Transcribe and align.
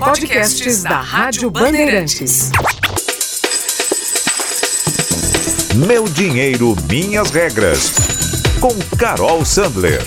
Podcasts 0.00 0.82
da 0.82 1.00
Rádio 1.00 1.48
Bandeirantes. 1.48 2.50
Meu 5.86 6.04
dinheiro, 6.04 6.74
minhas 6.90 7.30
regras. 7.30 7.92
Com 8.60 8.76
Carol 8.98 9.44
Sandler. 9.44 10.02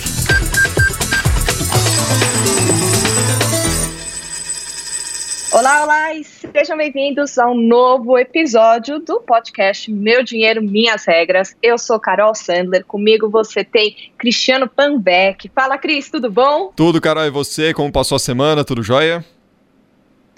Olá, 5.50 5.82
olá 5.82 6.14
e 6.14 6.24
sejam 6.24 6.76
bem-vindos 6.76 7.38
a 7.38 7.46
um 7.46 7.58
novo 7.58 8.18
episódio 8.18 8.98
do 8.98 9.20
podcast 9.20 9.90
Meu 9.90 10.22
Dinheiro, 10.22 10.62
Minhas 10.62 11.06
Regras. 11.06 11.56
Eu 11.62 11.78
sou 11.78 11.98
Carol 11.98 12.34
Sandler, 12.34 12.84
comigo 12.84 13.30
você 13.30 13.64
tem 13.64 13.96
Cristiano 14.18 14.68
Panbeck. 14.68 15.50
Fala, 15.54 15.78
Cris, 15.78 16.10
tudo 16.10 16.30
bom? 16.30 16.70
Tudo, 16.76 17.00
Carol, 17.00 17.24
e 17.24 17.30
você? 17.30 17.72
Como 17.72 17.90
passou 17.90 18.16
a 18.16 18.18
semana? 18.18 18.62
Tudo 18.62 18.82
jóia? 18.82 19.24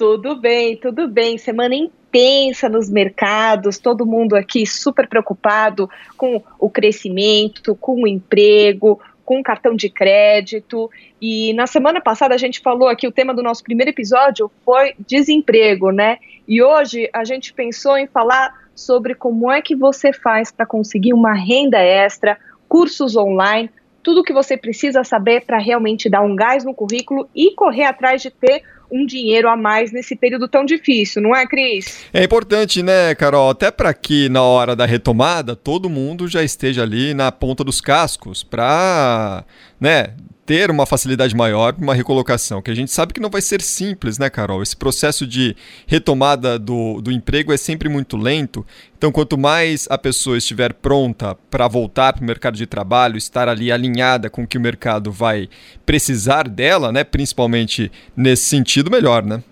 Tudo 0.00 0.34
bem, 0.34 0.78
tudo 0.78 1.06
bem. 1.06 1.36
Semana 1.36 1.74
intensa 1.74 2.70
nos 2.70 2.88
mercados, 2.88 3.76
todo 3.76 4.06
mundo 4.06 4.34
aqui 4.34 4.64
super 4.64 5.06
preocupado 5.06 5.90
com 6.16 6.42
o 6.58 6.70
crescimento, 6.70 7.76
com 7.76 8.04
o 8.04 8.08
emprego, 8.08 8.98
com 9.26 9.42
cartão 9.42 9.76
de 9.76 9.90
crédito. 9.90 10.90
E 11.20 11.52
na 11.52 11.66
semana 11.66 12.00
passada 12.00 12.34
a 12.34 12.38
gente 12.38 12.60
falou 12.60 12.88
aqui, 12.88 13.06
o 13.06 13.12
tema 13.12 13.34
do 13.34 13.42
nosso 13.42 13.62
primeiro 13.62 13.90
episódio 13.90 14.50
foi 14.64 14.94
desemprego, 15.06 15.90
né? 15.90 16.16
E 16.48 16.62
hoje 16.62 17.10
a 17.12 17.22
gente 17.22 17.52
pensou 17.52 17.98
em 17.98 18.06
falar 18.06 18.54
sobre 18.74 19.14
como 19.14 19.52
é 19.52 19.60
que 19.60 19.76
você 19.76 20.14
faz 20.14 20.50
para 20.50 20.64
conseguir 20.64 21.12
uma 21.12 21.34
renda 21.34 21.78
extra, 21.78 22.38
cursos 22.66 23.16
online, 23.16 23.68
tudo 24.02 24.22
o 24.22 24.24
que 24.24 24.32
você 24.32 24.56
precisa 24.56 25.04
saber 25.04 25.44
para 25.44 25.58
realmente 25.58 26.08
dar 26.08 26.22
um 26.22 26.34
gás 26.34 26.64
no 26.64 26.72
currículo 26.72 27.28
e 27.34 27.54
correr 27.54 27.84
atrás 27.84 28.22
de 28.22 28.30
ter 28.30 28.62
um 28.90 29.06
dinheiro 29.06 29.48
a 29.48 29.56
mais 29.56 29.92
nesse 29.92 30.16
período 30.16 30.48
tão 30.48 30.64
difícil, 30.64 31.22
não 31.22 31.34
é, 31.34 31.46
Cris? 31.46 32.04
É 32.12 32.24
importante, 32.24 32.82
né, 32.82 33.14
Carol? 33.14 33.50
Até 33.50 33.70
para 33.70 33.92
que 33.94 34.28
na 34.28 34.42
hora 34.42 34.74
da 34.74 34.86
retomada 34.86 35.54
todo 35.54 35.88
mundo 35.88 36.26
já 36.26 36.42
esteja 36.42 36.82
ali 36.82 37.14
na 37.14 37.30
ponta 37.30 37.62
dos 37.62 37.80
cascos 37.80 38.42
para, 38.42 39.44
né, 39.80 40.14
ter 40.50 40.68
uma 40.68 40.84
facilidade 40.84 41.32
maior 41.36 41.76
uma 41.78 41.94
recolocação, 41.94 42.60
que 42.60 42.72
a 42.72 42.74
gente 42.74 42.90
sabe 42.90 43.12
que 43.12 43.20
não 43.20 43.30
vai 43.30 43.40
ser 43.40 43.62
simples, 43.62 44.18
né, 44.18 44.28
Carol? 44.28 44.64
Esse 44.64 44.76
processo 44.76 45.24
de 45.24 45.54
retomada 45.86 46.58
do, 46.58 47.00
do 47.00 47.12
emprego 47.12 47.52
é 47.52 47.56
sempre 47.56 47.88
muito 47.88 48.16
lento. 48.16 48.66
Então, 48.98 49.12
quanto 49.12 49.38
mais 49.38 49.86
a 49.88 49.96
pessoa 49.96 50.36
estiver 50.36 50.72
pronta 50.72 51.36
para 51.48 51.68
voltar 51.68 52.14
para 52.14 52.22
o 52.24 52.26
mercado 52.26 52.56
de 52.56 52.66
trabalho, 52.66 53.16
estar 53.16 53.48
ali 53.48 53.70
alinhada 53.70 54.28
com 54.28 54.42
o 54.42 54.46
que 54.46 54.58
o 54.58 54.60
mercado 54.60 55.12
vai 55.12 55.48
precisar 55.86 56.48
dela, 56.48 56.90
né, 56.90 57.04
principalmente 57.04 57.88
nesse 58.16 58.42
sentido, 58.46 58.90
melhor, 58.90 59.24
né? 59.24 59.44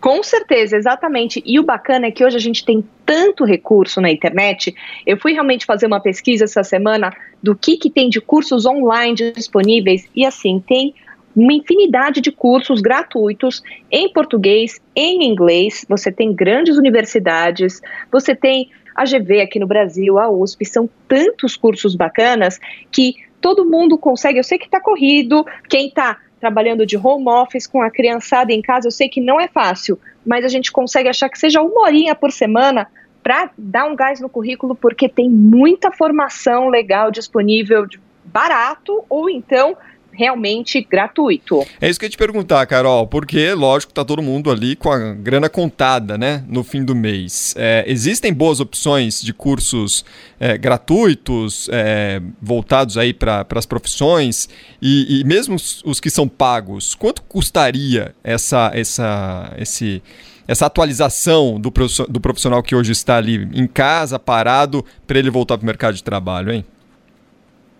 Com 0.00 0.22
certeza, 0.22 0.76
exatamente. 0.76 1.42
E 1.44 1.58
o 1.58 1.62
bacana 1.62 2.06
é 2.06 2.10
que 2.10 2.24
hoje 2.24 2.36
a 2.36 2.40
gente 2.40 2.64
tem 2.64 2.84
tanto 3.04 3.44
recurso 3.44 4.00
na 4.00 4.10
internet. 4.10 4.74
Eu 5.06 5.16
fui 5.16 5.32
realmente 5.32 5.64
fazer 5.64 5.86
uma 5.86 6.00
pesquisa 6.00 6.44
essa 6.44 6.62
semana 6.62 7.12
do 7.42 7.56
que, 7.56 7.76
que 7.76 7.90
tem 7.90 8.08
de 8.08 8.20
cursos 8.20 8.66
online 8.66 9.32
disponíveis 9.32 10.08
e 10.14 10.24
assim 10.24 10.62
tem 10.66 10.94
uma 11.34 11.52
infinidade 11.52 12.20
de 12.20 12.32
cursos 12.32 12.80
gratuitos 12.80 13.62
em 13.90 14.10
português, 14.10 14.80
em 14.94 15.24
inglês. 15.24 15.84
Você 15.88 16.10
tem 16.10 16.32
grandes 16.32 16.78
universidades, 16.78 17.80
você 18.10 18.34
tem 18.34 18.70
a 18.94 19.04
GV 19.04 19.42
aqui 19.42 19.58
no 19.58 19.66
Brasil, 19.66 20.18
a 20.18 20.30
USP, 20.30 20.64
são 20.64 20.88
tantos 21.06 21.54
cursos 21.54 21.94
bacanas 21.94 22.58
que 22.90 23.14
todo 23.42 23.66
mundo 23.66 23.98
consegue. 23.98 24.38
Eu 24.38 24.44
sei 24.44 24.58
que 24.58 24.64
está 24.64 24.80
corrido, 24.80 25.44
quem 25.68 25.88
está 25.88 26.18
trabalhando 26.40 26.84
de 26.84 26.96
home 26.96 27.28
office 27.28 27.66
com 27.66 27.82
a 27.82 27.90
criançada 27.90 28.52
em 28.52 28.60
casa, 28.60 28.88
eu 28.88 28.92
sei 28.92 29.08
que 29.08 29.20
não 29.20 29.40
é 29.40 29.48
fácil, 29.48 29.98
mas 30.24 30.44
a 30.44 30.48
gente 30.48 30.70
consegue 30.70 31.08
achar 31.08 31.28
que 31.28 31.38
seja 31.38 31.60
uma 31.62 31.82
horinha 31.82 32.14
por 32.14 32.30
semana 32.30 32.86
para 33.22 33.50
dar 33.56 33.86
um 33.86 33.96
gás 33.96 34.20
no 34.20 34.28
currículo, 34.28 34.74
porque 34.74 35.08
tem 35.08 35.28
muita 35.28 35.90
formação 35.90 36.68
legal 36.68 37.10
disponível, 37.10 37.86
barato 38.24 39.04
ou 39.08 39.28
então 39.28 39.76
realmente 40.16 40.80
gratuito. 40.80 41.66
É 41.80 41.88
isso 41.88 41.98
que 41.98 42.04
eu 42.04 42.08
ia 42.08 42.10
te 42.10 42.18
perguntar, 42.18 42.64
Carol, 42.66 43.06
porque, 43.06 43.52
lógico, 43.52 43.92
tá 43.92 44.04
todo 44.04 44.22
mundo 44.22 44.50
ali 44.50 44.76
com 44.76 44.90
a 44.90 45.14
grana 45.14 45.48
contada, 45.48 46.16
né, 46.16 46.44
no 46.48 46.64
fim 46.64 46.84
do 46.84 46.94
mês. 46.94 47.54
É, 47.56 47.84
existem 47.86 48.32
boas 48.32 48.60
opções 48.60 49.20
de 49.20 49.32
cursos 49.32 50.04
é, 50.40 50.56
gratuitos, 50.56 51.68
é, 51.72 52.20
voltados 52.40 52.96
aí 52.96 53.12
para 53.12 53.46
as 53.54 53.66
profissões, 53.66 54.48
e, 54.80 55.20
e 55.20 55.24
mesmo 55.24 55.54
os, 55.54 55.82
os, 55.84 56.00
que 56.00 56.10
são 56.10 56.28
pagos, 56.28 56.94
quanto 56.94 57.22
custaria 57.22 58.14
essa, 58.22 58.70
essa, 58.74 59.54
esse 59.58 60.02
essa 60.48 60.66
atualização 60.66 61.60
do 61.60 62.20
profissional 62.20 62.62
que 62.62 62.74
hoje 62.74 62.92
está 62.92 63.16
ali 63.16 63.48
em 63.52 63.66
casa, 63.66 64.16
parado, 64.16 64.84
para 65.04 65.18
ele 65.18 65.28
voltar 65.28 65.58
para 65.58 65.64
o 65.64 65.66
mercado 65.66 65.94
de 65.94 66.04
trabalho, 66.04 66.52
hein? 66.52 66.64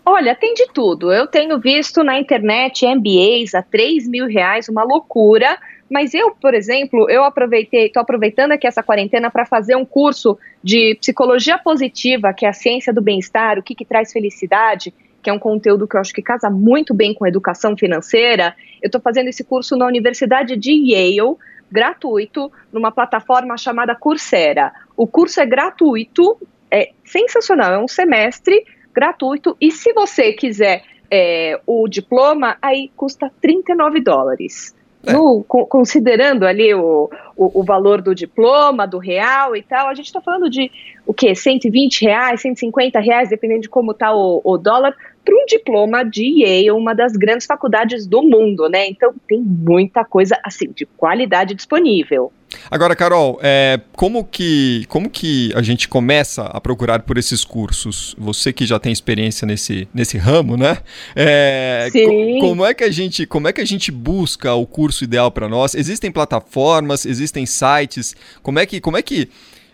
Olha, 0.08 0.36
tem 0.36 0.54
de 0.54 0.68
tudo. 0.72 1.12
Eu 1.12 1.26
tenho 1.26 1.58
visto 1.58 2.04
na 2.04 2.16
internet 2.16 2.86
MBAs 2.86 3.56
a 3.56 3.62
3 3.62 4.08
mil 4.08 4.28
reais, 4.28 4.68
uma 4.68 4.84
loucura. 4.84 5.58
Mas 5.90 6.14
eu, 6.14 6.30
por 6.30 6.54
exemplo, 6.54 7.10
eu 7.10 7.24
aproveitei, 7.24 7.86
estou 7.86 8.00
aproveitando 8.00 8.52
aqui 8.52 8.68
essa 8.68 8.84
quarentena 8.84 9.32
para 9.32 9.44
fazer 9.44 9.74
um 9.74 9.84
curso 9.84 10.38
de 10.62 10.96
psicologia 11.00 11.58
positiva, 11.58 12.32
que 12.32 12.46
é 12.46 12.48
a 12.48 12.52
ciência 12.52 12.92
do 12.92 13.02
bem-estar, 13.02 13.58
o 13.58 13.62
que, 13.64 13.74
que 13.74 13.84
traz 13.84 14.12
felicidade, 14.12 14.94
que 15.20 15.28
é 15.28 15.32
um 15.32 15.40
conteúdo 15.40 15.88
que 15.88 15.96
eu 15.96 16.00
acho 16.00 16.14
que 16.14 16.22
casa 16.22 16.48
muito 16.48 16.94
bem 16.94 17.12
com 17.12 17.24
a 17.24 17.28
educação 17.28 17.76
financeira. 17.76 18.54
Eu 18.80 18.86
estou 18.86 19.00
fazendo 19.00 19.26
esse 19.26 19.42
curso 19.42 19.76
na 19.76 19.86
Universidade 19.86 20.56
de 20.56 20.70
Yale, 20.70 21.36
gratuito, 21.68 22.52
numa 22.72 22.92
plataforma 22.92 23.56
chamada 23.56 23.96
Coursera. 23.96 24.72
O 24.96 25.04
curso 25.04 25.40
é 25.40 25.46
gratuito, 25.46 26.38
é 26.70 26.90
sensacional, 27.04 27.72
é 27.72 27.78
um 27.78 27.88
semestre 27.88 28.64
gratuito. 28.96 29.54
E 29.60 29.70
se 29.70 29.92
você 29.92 30.32
quiser 30.32 30.82
é, 31.10 31.60
o 31.66 31.86
diploma, 31.86 32.56
aí 32.62 32.90
custa 32.96 33.30
39 33.42 34.00
dólares. 34.00 34.74
É. 35.04 35.12
No, 35.12 35.44
considerando 35.44 36.44
ali 36.44 36.74
o, 36.74 37.08
o, 37.36 37.60
o, 37.60 37.62
valor 37.62 38.02
do 38.02 38.12
diploma, 38.12 38.86
do 38.86 38.98
real 38.98 39.54
e 39.54 39.62
tal, 39.62 39.88
a 39.88 39.94
gente 39.94 40.06
está 40.06 40.20
falando 40.20 40.50
de 40.50 40.68
o 41.06 41.14
quê? 41.14 41.32
120 41.32 42.02
reais, 42.02 42.40
150 42.40 42.98
reais, 42.98 43.28
dependendo 43.28 43.60
de 43.60 43.68
como 43.68 43.92
está 43.92 44.12
o, 44.12 44.40
o 44.42 44.58
dólar, 44.58 44.96
para 45.24 45.34
um 45.34 45.46
diploma 45.46 46.02
de 46.02 46.42
Yale, 46.42 46.72
uma 46.72 46.92
das 46.92 47.12
grandes 47.12 47.46
faculdades 47.46 48.04
do 48.06 48.20
mundo, 48.22 48.68
né? 48.68 48.88
Então 48.88 49.14
tem 49.28 49.38
muita 49.38 50.04
coisa 50.04 50.36
assim 50.42 50.72
de 50.72 50.86
qualidade 50.86 51.54
disponível. 51.54 52.32
Agora, 52.70 52.96
Carol, 52.96 53.38
é, 53.42 53.80
como, 53.94 54.24
que, 54.24 54.84
como 54.88 55.08
que 55.08 55.52
a 55.54 55.62
gente 55.62 55.88
começa 55.88 56.44
a 56.44 56.60
procurar 56.60 57.02
por 57.02 57.18
esses 57.18 57.44
cursos? 57.44 58.14
Você 58.18 58.52
que 58.52 58.66
já 58.66 58.78
tem 58.78 58.92
experiência 58.92 59.46
nesse, 59.46 59.88
nesse 59.92 60.18
ramo, 60.18 60.56
né? 60.56 60.78
É, 61.14 61.88
Sim. 61.90 62.38
Co 62.40 62.48
como, 62.48 62.64
é 62.64 62.74
que 62.74 62.84
a 62.84 62.90
gente, 62.90 63.26
como 63.26 63.48
é 63.48 63.52
que 63.52 63.60
a 63.60 63.66
gente 63.66 63.90
busca 63.92 64.54
o 64.54 64.66
curso 64.66 65.04
ideal 65.04 65.30
para 65.30 65.48
nós? 65.48 65.74
Existem 65.74 66.10
plataformas, 66.10 67.04
existem 67.04 67.44
sites? 67.44 68.14
Como 68.42 68.58
é 68.58 68.66
que, 68.66 68.80
como 68.80 68.96
é 68.96 69.02
que 69.02 69.28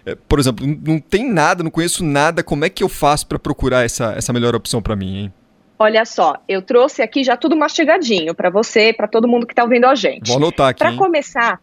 é, 0.04 0.16
por 0.28 0.38
exemplo, 0.38 0.66
não 0.66 0.98
tem 0.98 1.30
nada, 1.30 1.62
não 1.62 1.70
conheço 1.70 2.04
nada, 2.04 2.42
como 2.42 2.64
é 2.64 2.68
que 2.68 2.82
eu 2.82 2.88
faço 2.88 3.26
para 3.26 3.38
procurar 3.38 3.84
essa, 3.84 4.12
essa 4.16 4.32
melhor 4.32 4.54
opção 4.54 4.82
para 4.82 4.96
mim, 4.96 5.24
hein? 5.24 5.32
Olha 5.78 6.04
só, 6.04 6.36
eu 6.48 6.62
trouxe 6.62 7.02
aqui 7.02 7.24
já 7.24 7.36
tudo 7.36 7.56
mastigadinho 7.56 8.34
para 8.34 8.50
você, 8.50 8.92
para 8.92 9.08
todo 9.08 9.26
mundo 9.26 9.46
que 9.46 9.52
está 9.52 9.64
ouvindo 9.64 9.86
a 9.86 9.96
gente. 9.96 10.28
Vou 10.28 10.36
anotar 10.36 10.68
aqui. 10.68 10.78
Para 10.78 10.94
começar, 10.94 11.60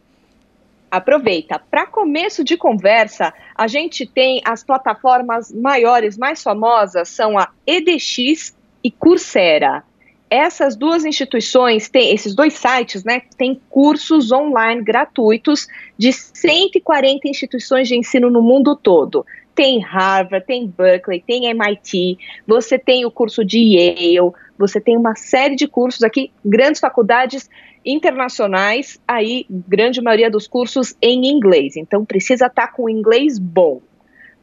aproveita. 0.91 1.59
Para 1.59 1.85
começo 1.85 2.43
de 2.43 2.57
conversa, 2.57 3.33
a 3.55 3.67
gente 3.67 4.05
tem 4.05 4.41
as 4.45 4.63
plataformas 4.63 5.51
maiores, 5.51 6.17
mais 6.17 6.41
famosas, 6.41 7.09
são 7.09 7.37
a 7.37 7.49
EDX 7.65 8.55
e 8.83 8.91
Coursera. 8.91 9.83
Essas 10.29 10.75
duas 10.75 11.05
instituições 11.05 11.89
têm, 11.89 12.13
esses 12.13 12.35
dois 12.35 12.53
sites, 12.53 13.03
né, 13.03 13.21
têm 13.35 13.59
cursos 13.69 14.31
online 14.31 14.83
gratuitos 14.83 15.67
de 15.97 16.13
140 16.13 17.27
instituições 17.27 17.87
de 17.87 17.97
ensino 17.97 18.29
no 18.29 18.41
mundo 18.41 18.75
todo. 18.75 19.25
Tem 19.55 19.81
Harvard, 19.81 20.45
tem 20.45 20.67
Berkeley, 20.67 21.23
tem 21.25 21.47
MIT, 21.47 22.17
você 22.47 22.77
tem 22.77 23.05
o 23.05 23.11
curso 23.11 23.43
de 23.43 23.59
Yale, 23.59 24.31
você 24.57 24.79
tem 24.79 24.95
uma 24.95 25.15
série 25.15 25.55
de 25.55 25.67
cursos 25.67 26.03
aqui, 26.03 26.31
grandes 26.45 26.79
faculdades 26.79 27.49
internacionais, 27.85 28.99
aí 29.07 29.45
grande 29.49 30.01
maioria 30.01 30.29
dos 30.29 30.47
cursos 30.47 30.95
em 31.01 31.27
inglês. 31.27 31.75
Então 31.75 32.05
precisa 32.05 32.47
estar 32.47 32.67
tá 32.67 32.73
com 32.73 32.89
inglês 32.89 33.39
bom. 33.39 33.81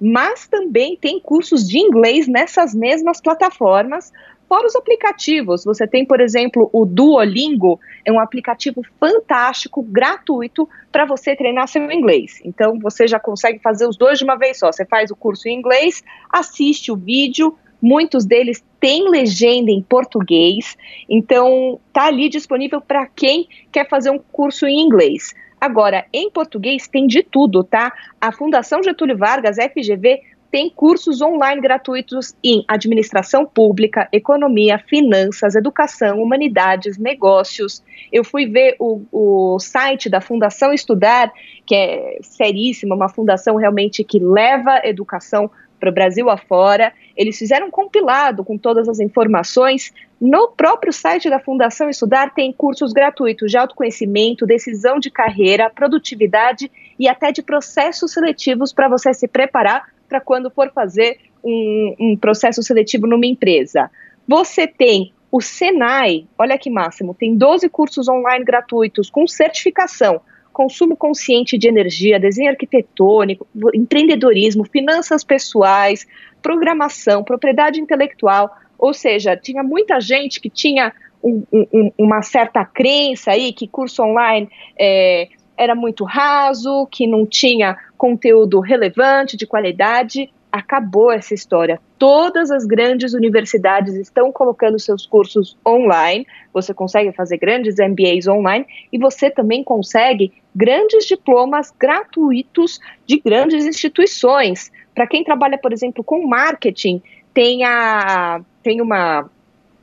Mas 0.01 0.47
também 0.47 0.97
tem 0.97 1.19
cursos 1.21 1.67
de 1.67 1.79
inglês 1.79 2.29
nessas 2.29 2.75
mesmas 2.75 3.21
plataformas, 3.21 4.13
fora 4.49 4.67
os 4.67 4.77
aplicativos. 4.77 5.65
Você 5.65 5.87
tem, 5.87 6.05
por 6.05 6.21
exemplo, 6.21 6.69
o 6.73 6.85
Duolingo, 6.85 7.81
é 8.05 8.13
um 8.13 8.21
aplicativo 8.21 8.83
fantástico, 9.01 9.83
gratuito, 9.83 10.69
para 10.93 11.05
você 11.05 11.35
treinar 11.35 11.69
seu 11.69 11.91
inglês. 11.91 12.41
Então 12.45 12.79
você 12.79 13.07
já 13.07 13.19
consegue 13.19 13.59
fazer 13.59 13.87
os 13.87 13.97
dois 13.97 14.19
de 14.19 14.25
uma 14.25 14.37
vez 14.37 14.59
só. 14.59 14.71
Você 14.71 14.85
faz 14.85 15.11
o 15.11 15.17
curso 15.17 15.49
em 15.49 15.59
inglês, 15.59 16.05
assiste 16.31 16.93
o 16.93 16.97
vídeo, 16.97 17.57
muitos 17.87 18.27
deles 18.27 18.65
têm 18.81 19.09
legenda 19.09 19.71
em 19.71 19.81
português, 19.81 20.77
então 21.09 21.79
tá 21.93 22.07
ali 22.07 22.29
disponível 22.29 22.81
para 22.81 23.07
quem 23.07 23.47
quer 23.71 23.89
fazer 23.89 24.11
um 24.11 24.19
curso 24.19 24.67
em 24.67 24.81
inglês. 24.81 25.33
Agora, 25.61 26.05
em 26.13 26.29
português 26.29 26.89
tem 26.89 27.07
de 27.07 27.23
tudo, 27.23 27.63
tá? 27.63 27.93
A 28.21 28.33
Fundação 28.33 28.83
Getúlio 28.83 29.17
Vargas, 29.17 29.57
FGV, 29.57 30.21
tem 30.51 30.71
cursos 30.71 31.21
online 31.23 31.61
gratuitos 31.61 32.35
em 32.43 32.65
administração 32.67 33.45
pública, 33.45 34.09
economia, 34.13 34.79
finanças, 34.79 35.55
educação, 35.55 36.23
humanidades, 36.23 36.99
negócios. 36.99 37.83
Eu 38.13 38.25
fui 38.25 38.47
ver 38.47 38.77
o, 38.79 39.03
o 39.13 39.59
site 39.59 40.09
da 40.09 40.21
Fundação 40.21 40.73
Estudar, 40.73 41.33
que 41.65 41.75
é 41.75 42.19
seríssima, 42.23 42.95
uma 42.95 43.09
fundação 43.09 43.57
realmente 43.57 44.03
que 44.03 44.19
leva 44.19 44.81
educação 44.85 45.51
para 45.87 45.91
o 45.91 45.95
Brasil 45.95 46.29
afora. 46.29 46.93
Eles 47.17 47.39
fizeram 47.39 47.69
um 47.69 47.71
compilado 47.71 48.45
com 48.45 48.59
todas 48.59 48.89
as 48.89 48.99
informações. 48.99 49.93
No 50.21 50.49
próprio 50.49 50.93
site 50.93 51.31
da 51.31 51.39
Fundação 51.39 51.89
Estudar 51.89 52.35
tem 52.35 52.53
cursos 52.53 52.93
gratuitos 52.93 53.51
de 53.51 53.57
autoconhecimento, 53.57 54.47
decisão 54.47 54.99
de 54.99 55.11
carreira, 55.11 55.71
produtividade 55.71 56.71
e 56.99 57.09
até 57.09 57.31
de 57.31 57.43
processos 57.43 58.13
seletivos 58.13 58.73
para 58.73 58.89
você 58.89 59.15
se 59.15 59.29
preparar 59.29 59.85
para 60.09 60.21
quando 60.21 60.51
for 60.51 60.71
fazer 60.73 61.19
um, 61.45 61.95
um 62.01 62.17
processo 62.17 62.63
seletivo 62.63 63.07
numa 63.07 63.27
empresa. 63.27 63.91
Você 64.27 64.67
tem 64.67 65.13
o 65.31 65.41
Senai, 65.41 66.27
olha 66.39 66.59
que 66.59 66.71
máximo, 66.71 67.15
tem 67.15 67.37
12 67.37 67.69
cursos 67.69 68.09
online 68.09 68.45
gratuitos 68.45 69.11
com 69.11 69.27
certificação, 69.27 70.21
consumo 70.57 70.97
consciente 70.97 71.59
de 71.59 71.69
energia, 71.69 72.19
desenho 72.19 72.49
arquitetônico, 72.49 73.47
empreendedorismo, 73.75 74.65
finanças 74.65 75.23
pessoais, 75.23 76.07
programação, 76.41 77.23
propriedade 77.23 77.79
intelectual. 77.79 78.51
Ou 78.79 78.95
seja, 78.95 79.37
tinha 79.37 79.63
muita 79.63 80.01
gente 80.01 80.41
que 80.41 80.49
tinha 80.49 80.95
um, 81.23 81.43
um, 81.53 81.93
uma 81.99 82.23
certa 82.23 82.65
crença 82.65 83.33
aí 83.33 83.53
que 83.53 83.69
curso 83.69 84.03
online 84.03 84.49
é, 84.81 85.29
era 85.59 85.75
muito 85.75 86.05
raso, 86.05 86.89
que 86.91 87.07
não 87.07 87.27
tinha 87.27 87.77
conteúdo 87.99 88.59
relevante, 88.59 89.37
de 89.37 89.47
qualidade. 89.47 90.33
Acabou 90.57 91.13
essa 91.13 91.35
história. 91.35 91.79
Todas 91.99 92.51
as 92.51 92.65
grandes 92.65 93.13
universidades 93.13 93.95
estão 93.95 94.33
colocando 94.33 94.79
seus 94.79 95.05
cursos 95.05 95.55
online. 95.67 96.27
Você 96.53 96.73
consegue 96.73 97.13
fazer 97.13 97.37
grandes 97.37 97.77
MBAs 97.77 98.27
online 98.27 98.67
e 98.91 98.99
você 98.99 99.31
também 99.31 99.63
consegue 99.63 100.33
grandes 100.55 101.05
diplomas 101.05 101.75
gratuitos 101.79 102.81
de 103.07 103.21
grandes 103.21 103.67
instituições. 103.67 104.73
Para 104.95 105.07
quem 105.07 105.23
trabalha, 105.23 105.59
por 105.59 105.75
exemplo, 105.75 106.03
com 106.03 106.27
marketing, 106.27 107.03
tem, 107.35 107.63
a, 107.63 108.41
tem 108.63 108.81
uma, 108.81 109.29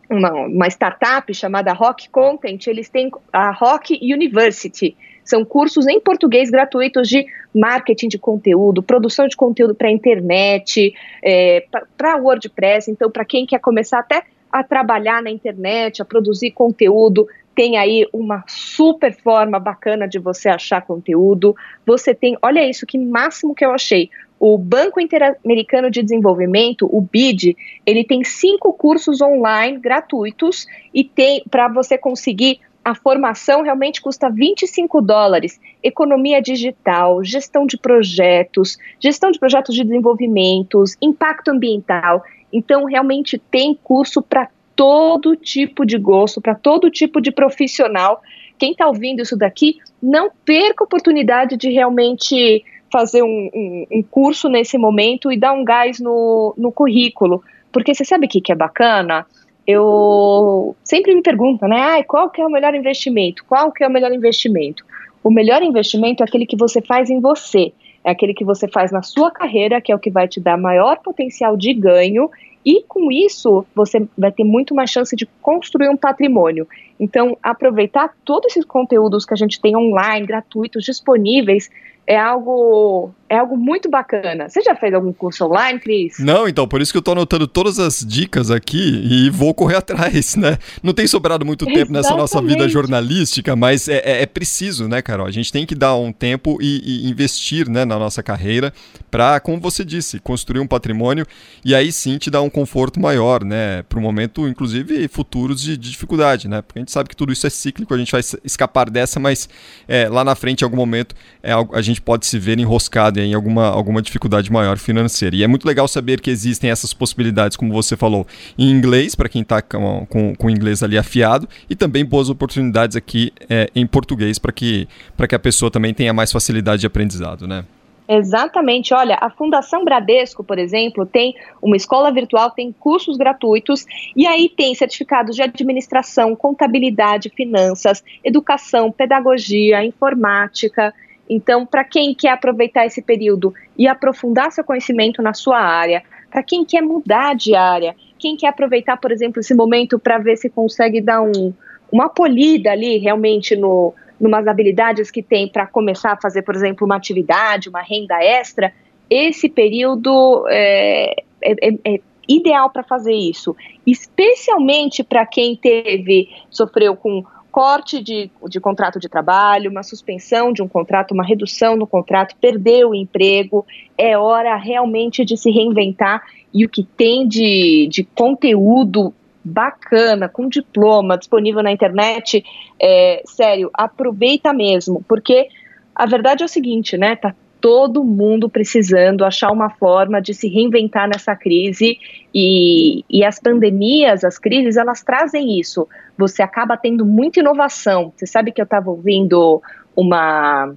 uma, 0.09 0.31
uma 0.31 0.67
startup 0.69 1.31
chamada 1.35 1.71
Rock 1.71 2.09
Content, 2.09 2.65
eles 2.65 2.89
têm 2.89 3.11
a 3.31 3.51
Rock 3.51 3.99
University 4.01 4.97
são 5.23 5.43
cursos 5.45 5.87
em 5.87 5.99
português 5.99 6.49
gratuitos 6.49 7.07
de 7.07 7.25
marketing 7.53 8.07
de 8.07 8.17
conteúdo, 8.17 8.83
produção 8.83 9.27
de 9.27 9.35
conteúdo 9.35 9.75
para 9.75 9.91
internet, 9.91 10.93
é, 11.23 11.65
para 11.97 12.17
WordPress. 12.17 12.89
Então, 12.89 13.09
para 13.09 13.25
quem 13.25 13.45
quer 13.45 13.59
começar 13.59 13.99
até 13.99 14.23
a 14.51 14.63
trabalhar 14.63 15.21
na 15.21 15.31
internet, 15.31 16.01
a 16.01 16.05
produzir 16.05 16.51
conteúdo, 16.51 17.27
tem 17.55 17.77
aí 17.77 18.07
uma 18.11 18.43
super 18.47 19.13
forma 19.13 19.59
bacana 19.59 20.07
de 20.07 20.19
você 20.19 20.49
achar 20.49 20.81
conteúdo. 20.81 21.55
Você 21.85 22.13
tem, 22.13 22.37
olha 22.41 22.67
isso, 22.67 22.85
que 22.85 22.97
máximo 22.97 23.55
que 23.55 23.65
eu 23.65 23.71
achei. 23.71 24.09
O 24.39 24.57
Banco 24.57 24.99
Interamericano 24.99 25.89
de 25.89 26.03
Desenvolvimento, 26.03 26.87
o 26.91 26.99
BID, 26.99 27.55
ele 27.85 28.03
tem 28.03 28.23
cinco 28.23 28.73
cursos 28.73 29.21
online 29.21 29.77
gratuitos 29.77 30.67
e 30.93 31.03
tem 31.03 31.43
para 31.49 31.67
você 31.67 31.97
conseguir 31.97 32.59
a 32.83 32.93
formação 32.93 33.61
realmente 33.61 34.01
custa 34.01 34.29
25 34.29 35.01
dólares. 35.01 35.59
Economia 35.81 36.41
digital, 36.41 37.23
gestão 37.23 37.65
de 37.65 37.77
projetos, 37.77 38.77
gestão 38.99 39.31
de 39.31 39.39
projetos 39.39 39.73
de 39.73 39.83
desenvolvimentos, 39.83 40.97
impacto 41.01 41.49
ambiental. 41.49 42.23
Então, 42.51 42.85
realmente 42.85 43.37
tem 43.37 43.73
curso 43.73 44.21
para 44.21 44.49
todo 44.75 45.35
tipo 45.35 45.85
de 45.85 45.97
gosto, 45.97 46.41
para 46.41 46.55
todo 46.55 46.91
tipo 46.91 47.21
de 47.21 47.31
profissional. 47.31 48.21
Quem 48.57 48.71
está 48.71 48.87
ouvindo 48.87 49.21
isso 49.21 49.37
daqui, 49.37 49.77
não 50.01 50.29
perca 50.43 50.83
a 50.83 50.85
oportunidade 50.85 51.55
de 51.55 51.69
realmente 51.69 52.63
fazer 52.91 53.23
um, 53.23 53.49
um, 53.53 53.87
um, 53.91 54.03
curso 54.03 54.49
nesse 54.49 54.77
momento 54.77 55.31
e 55.31 55.37
dar 55.37 55.53
um 55.53 55.63
gás 55.63 55.99
no, 55.99 56.53
no 56.57 56.71
currículo. 56.71 57.43
Porque 57.71 57.93
você 57.93 58.05
sabe 58.05 58.27
o 58.27 58.29
que, 58.29 58.41
que 58.41 58.51
é 58.51 58.55
bacana? 58.55 59.25
Eu 59.65 60.75
sempre 60.83 61.15
me 61.15 61.21
pergunto, 61.21 61.65
né? 61.67 61.99
Ah, 61.99 62.03
qual 62.03 62.29
que 62.29 62.41
é 62.41 62.45
o 62.45 62.51
melhor 62.51 62.75
investimento? 62.75 63.43
Qual 63.45 63.71
que 63.71 63.83
é 63.83 63.87
o 63.87 63.91
melhor 63.91 64.11
investimento? 64.11 64.85
O 65.23 65.31
melhor 65.31 65.63
investimento 65.63 66.21
é 66.21 66.25
aquele 66.25 66.45
que 66.45 66.57
você 66.57 66.81
faz 66.81 67.09
em 67.09 67.21
você, 67.21 67.71
é 68.03 68.11
aquele 68.11 68.33
que 68.33 68.43
você 68.43 68.67
faz 68.67 68.91
na 68.91 69.01
sua 69.01 69.31
carreira, 69.31 69.79
que 69.79 69.91
é 69.91 69.95
o 69.95 69.99
que 69.99 70.11
vai 70.11 70.27
te 70.27 70.39
dar 70.39 70.57
maior 70.57 70.99
potencial 70.99 71.55
de 71.55 71.73
ganho, 71.73 72.29
e 72.65 72.83
com 72.83 73.11
isso 73.11 73.65
você 73.73 74.05
vai 74.17 74.31
ter 74.31 74.43
muito 74.43 74.75
mais 74.75 74.89
chance 74.89 75.15
de 75.15 75.25
construir 75.41 75.89
um 75.89 75.97
patrimônio. 75.97 76.67
Então, 76.99 77.37
aproveitar 77.41 78.13
todos 78.25 78.51
esses 78.51 78.65
conteúdos 78.65 79.25
que 79.25 79.33
a 79.33 79.37
gente 79.37 79.61
tem 79.61 79.75
online, 79.75 80.25
gratuitos, 80.25 80.83
disponíveis, 80.83 81.69
é 82.05 82.17
algo 82.17 83.13
é 83.33 83.39
algo 83.39 83.57
muito 83.57 83.89
bacana. 83.89 84.47
Você 84.47 84.61
já 84.61 84.75
fez 84.75 84.93
algum 84.93 85.11
curso 85.11 85.45
online, 85.45 85.79
Cris? 85.79 86.19
Não, 86.19 86.47
então, 86.47 86.67
por 86.67 86.81
isso 86.81 86.91
que 86.91 86.97
eu 86.99 87.01
tô 87.01 87.13
anotando 87.13 87.47
todas 87.47 87.79
as 87.79 88.05
dicas 88.05 88.51
aqui 88.51 89.01
e 89.03 89.29
vou 89.31 89.55
correr 89.55 89.77
atrás, 89.77 90.35
né? 90.35 90.59
Não 90.83 90.93
tem 90.93 91.07
sobrado 91.07 91.43
muito 91.43 91.65
tempo 91.65 91.79
Exatamente. 91.79 92.03
nessa 92.03 92.15
nossa 92.15 92.41
vida 92.41 92.69
jornalística, 92.69 93.55
mas 93.55 93.87
é, 93.87 93.97
é, 94.05 94.21
é, 94.21 94.25
preciso, 94.27 94.87
né, 94.87 95.01
Carol? 95.01 95.25
A 95.25 95.31
gente 95.31 95.51
tem 95.51 95.65
que 95.65 95.73
dar 95.73 95.95
um 95.95 96.11
tempo 96.11 96.59
e, 96.61 96.81
e 96.85 97.09
investir 97.09 97.67
né, 97.67 97.85
na 97.85 97.97
nossa 97.97 98.21
carreira 98.21 98.71
para, 99.09 99.39
como 99.39 99.59
você 99.59 99.83
disse, 99.83 100.19
construir 100.19 100.59
um 100.59 100.67
patrimônio 100.67 101.25
e 101.65 101.73
aí 101.73 101.91
sim 101.91 102.19
te 102.19 102.29
dar 102.29 102.41
um 102.43 102.49
conforto 102.51 102.99
maior, 102.99 103.43
né? 103.43 103.81
Para 103.89 103.97
o 103.97 104.01
momento, 104.01 104.47
inclusive, 104.47 105.07
futuros 105.07 105.59
de, 105.59 105.75
de, 105.75 105.89
dificuldade, 105.89 106.47
né? 106.47 106.61
Porque 106.61 106.77
a 106.77 106.81
gente 106.81 106.91
sabe 106.91 107.09
que 107.09 107.15
tudo 107.15 107.33
isso 107.33 107.47
é 107.47 107.49
cíclico, 107.49 107.95
a 107.95 107.97
gente 107.97 108.11
vai 108.11 108.21
escapar 108.43 108.91
dessa, 108.91 109.19
mas 109.19 109.49
é, 109.87 110.07
lá 110.07 110.23
na 110.23 110.35
frente, 110.35 110.61
em 110.61 110.65
algum 110.65 110.77
momento, 110.77 111.15
é, 111.41 111.51
a 111.51 111.81
gente 111.81 111.92
pode 112.01 112.25
se 112.25 112.37
ver 112.39 112.59
enroscado 112.59 113.19
em 113.19 113.33
alguma, 113.33 113.67
alguma 113.67 114.01
dificuldade 114.01 114.51
maior 114.51 114.77
financeira. 114.77 115.35
E 115.35 115.43
é 115.43 115.47
muito 115.47 115.65
legal 115.65 115.87
saber 115.87 116.21
que 116.21 116.29
existem 116.29 116.69
essas 116.69 116.93
possibilidades, 116.93 117.57
como 117.57 117.73
você 117.73 117.95
falou, 117.95 118.25
em 118.57 118.69
inglês, 118.69 119.15
para 119.15 119.29
quem 119.29 119.41
está 119.41 119.61
com, 119.61 120.05
com, 120.07 120.35
com 120.35 120.47
o 120.47 120.49
inglês 120.49 120.83
ali 120.83 120.97
afiado, 120.97 121.47
e 121.69 121.75
também 121.75 122.05
boas 122.05 122.29
oportunidades 122.29 122.95
aqui 122.95 123.31
é, 123.49 123.69
em 123.75 123.85
português 123.85 124.39
para 124.39 124.51
que, 124.51 124.87
que 125.27 125.35
a 125.35 125.39
pessoa 125.39 125.71
também 125.71 125.93
tenha 125.93 126.13
mais 126.13 126.31
facilidade 126.31 126.81
de 126.81 126.87
aprendizado, 126.87 127.47
né? 127.47 127.65
Exatamente. 128.07 128.93
Olha, 128.93 129.17
a 129.21 129.29
Fundação 129.29 129.83
Bradesco, 129.83 130.43
por 130.43 130.59
exemplo, 130.59 131.05
tem 131.05 131.33
uma 131.61 131.77
escola 131.77 132.11
virtual, 132.11 132.51
tem 132.51 132.71
cursos 132.71 133.17
gratuitos 133.17 133.85
e 134.15 134.27
aí 134.27 134.49
tem 134.49 134.75
certificados 134.75 135.35
de 135.35 135.41
administração, 135.41 136.35
contabilidade, 136.35 137.29
finanças, 137.29 138.03
educação, 138.23 138.91
pedagogia, 138.91 139.83
informática. 139.85 140.93
Então, 141.29 141.65
para 141.65 141.83
quem 141.83 142.13
quer 142.13 142.29
aproveitar 142.29 142.85
esse 142.85 143.01
período 143.01 143.53
e 143.77 143.87
aprofundar 143.87 144.51
seu 144.51 144.63
conhecimento 144.63 145.21
na 145.21 145.33
sua 145.33 145.59
área, 145.59 146.03
para 146.29 146.43
quem 146.43 146.65
quer 146.65 146.81
mudar 146.81 147.35
de 147.35 147.55
área, 147.55 147.95
quem 148.19 148.35
quer 148.35 148.47
aproveitar, 148.47 148.97
por 148.97 149.11
exemplo, 149.11 149.39
esse 149.39 149.53
momento 149.53 149.99
para 149.99 150.17
ver 150.17 150.37
se 150.37 150.49
consegue 150.49 150.99
dar 150.99 151.21
um, 151.21 151.53
uma 151.91 152.09
polida 152.09 152.71
ali 152.71 152.97
realmente 152.97 153.55
no 153.55 153.93
numas 154.19 154.47
habilidades 154.47 155.11
que 155.11 155.21
tem 155.21 155.49
para 155.49 155.67
começar 155.67 156.13
a 156.13 156.17
fazer, 156.17 156.43
por 156.43 156.55
exemplo, 156.55 156.85
uma 156.85 156.95
atividade, 156.95 157.67
uma 157.67 157.81
renda 157.81 158.23
extra, 158.23 158.73
esse 159.09 159.49
período 159.49 160.45
é, 160.47 161.23
é, 161.41 161.51
é, 161.69 161.95
é 161.95 161.99
ideal 162.27 162.69
para 162.69 162.83
fazer 162.83 163.13
isso, 163.13 163.55
especialmente 163.85 165.03
para 165.03 165.25
quem 165.25 165.55
teve, 165.55 166.29
sofreu 166.49 166.95
com 166.95 167.23
corte 167.53 168.01
de, 168.01 168.31
de 168.49 168.59
contrato 168.59 168.99
de 168.99 169.07
trabalho, 169.07 169.69
uma 169.69 169.83
suspensão 169.83 170.51
de 170.51 170.63
um 170.63 170.67
contrato, 170.67 171.13
uma 171.13 171.23
redução 171.23 171.75
no 171.75 171.85
contrato, 171.85 172.35
perdeu 172.41 172.89
o 172.89 172.95
emprego, 172.95 173.63
é 173.95 174.17
hora 174.17 174.55
realmente 174.55 175.23
de 175.23 175.37
se 175.37 175.51
reinventar. 175.51 176.23
E 176.51 176.65
o 176.65 176.69
que 176.69 176.83
tem 176.83 177.27
de, 177.27 177.87
de 177.91 178.03
conteúdo 178.03 179.13
bacana, 179.43 180.27
com 180.27 180.49
diploma 180.49 181.15
disponível 181.15 181.61
na 181.61 181.71
internet, 181.71 182.43
é, 182.81 183.21
sério, 183.23 183.69
aproveita 183.71 184.51
mesmo, 184.51 185.05
porque 185.07 185.47
a 185.93 186.07
verdade 186.07 186.41
é 186.41 186.45
o 186.45 186.49
seguinte, 186.49 186.97
né? 186.97 187.15
Tá 187.15 187.35
todo 187.63 188.03
mundo 188.03 188.49
precisando 188.49 189.23
achar 189.23 189.49
uma 189.49 189.69
forma 189.69 190.21
de 190.21 190.33
se 190.33 190.49
reinventar 190.49 191.07
nessa 191.07 191.33
crise 191.33 191.97
e, 192.35 193.05
e 193.09 193.23
as 193.23 193.39
pandemias, 193.39 194.25
as 194.25 194.37
crises, 194.37 194.75
elas 194.75 195.01
trazem 195.01 195.57
isso. 195.57 195.87
Você 196.17 196.43
acaba 196.43 196.75
tendo 196.75 197.05
muita 197.05 197.39
inovação. 197.39 198.11
Você 198.13 198.27
sabe 198.27 198.51
que 198.51 198.59
eu 198.59 198.65
estava 198.65 198.91
ouvindo 198.91 199.61
uma 199.95 200.75